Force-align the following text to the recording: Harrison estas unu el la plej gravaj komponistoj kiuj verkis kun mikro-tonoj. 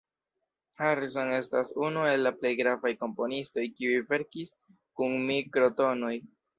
Harrison 0.79 1.33
estas 1.39 1.73
unu 1.89 2.07
el 2.13 2.25
la 2.29 2.33
plej 2.39 2.53
gravaj 2.63 2.95
komponistoj 3.05 3.69
kiuj 3.79 4.03
verkis 4.13 4.57
kun 4.99 5.19
mikro-tonoj. 5.33 6.17